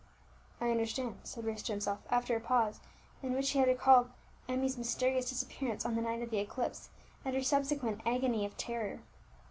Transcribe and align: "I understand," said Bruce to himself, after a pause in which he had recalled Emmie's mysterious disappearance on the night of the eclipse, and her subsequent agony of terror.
"I 0.59 0.71
understand," 0.71 1.19
said 1.25 1.43
Bruce 1.43 1.61
to 1.61 1.73
himself, 1.73 1.99
after 2.09 2.35
a 2.35 2.39
pause 2.39 2.79
in 3.21 3.33
which 3.33 3.51
he 3.51 3.59
had 3.59 3.67
recalled 3.67 4.09
Emmie's 4.49 4.75
mysterious 4.75 5.29
disappearance 5.29 5.85
on 5.85 5.93
the 5.93 6.01
night 6.01 6.23
of 6.23 6.31
the 6.31 6.39
eclipse, 6.39 6.89
and 7.23 7.35
her 7.35 7.43
subsequent 7.43 8.01
agony 8.03 8.43
of 8.43 8.57
terror. 8.57 9.01